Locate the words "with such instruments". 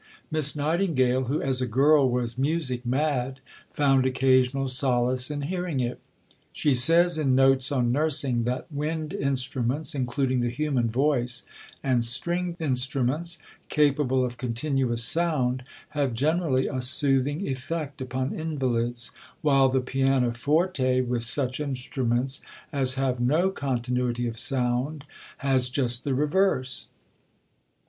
21.01-22.41